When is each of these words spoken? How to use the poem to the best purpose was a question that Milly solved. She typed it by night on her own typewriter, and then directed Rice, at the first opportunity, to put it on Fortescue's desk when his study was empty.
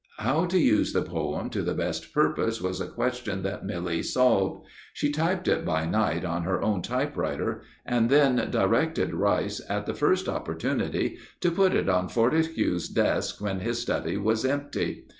How 0.17 0.45
to 0.47 0.57
use 0.57 0.93
the 0.93 1.03
poem 1.03 1.51
to 1.51 1.61
the 1.61 1.75
best 1.75 2.11
purpose 2.11 2.59
was 2.59 2.81
a 2.81 2.87
question 2.87 3.43
that 3.43 3.63
Milly 3.63 4.01
solved. 4.01 4.65
She 4.95 5.11
typed 5.11 5.47
it 5.47 5.63
by 5.63 5.85
night 5.85 6.25
on 6.25 6.41
her 6.41 6.59
own 6.59 6.81
typewriter, 6.81 7.61
and 7.85 8.09
then 8.09 8.49
directed 8.49 9.13
Rice, 9.13 9.61
at 9.69 9.85
the 9.85 9.93
first 9.93 10.27
opportunity, 10.27 11.19
to 11.41 11.51
put 11.51 11.75
it 11.75 11.87
on 11.87 12.09
Fortescue's 12.09 12.89
desk 12.89 13.41
when 13.41 13.59
his 13.59 13.77
study 13.79 14.17
was 14.17 14.43
empty. 14.43 15.05